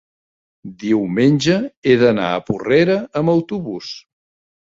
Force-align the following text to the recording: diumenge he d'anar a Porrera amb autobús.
diumenge 0.83 1.57
he 1.89 1.93
d'anar 2.03 2.31
a 2.37 2.41
Porrera 2.49 2.97
amb 3.21 3.35
autobús. 3.35 3.93